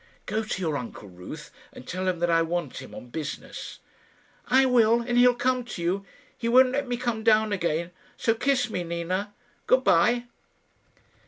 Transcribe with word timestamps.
"Go 0.25 0.43
to 0.43 0.59
your 0.59 0.77
uncle, 0.77 1.09
Ruth, 1.09 1.51
and 1.71 1.87
tell 1.87 2.07
him 2.07 2.17
that 2.21 2.29
I 2.31 2.41
want 2.41 2.77
him 2.79 2.95
on 2.95 3.09
business." 3.09 3.77
"I 4.47 4.65
will, 4.65 5.01
and 5.01 5.15
he'll 5.15 5.35
come 5.35 5.63
to 5.63 5.81
you. 5.83 6.05
He 6.35 6.49
won't 6.49 6.71
let 6.71 6.87
me 6.87 6.97
come 6.97 7.21
down 7.23 7.53
again, 7.53 7.91
so 8.17 8.33
kiss 8.33 8.67
me, 8.67 8.83
Nina; 8.83 9.31
good 9.67 9.83
bye." 9.83 10.23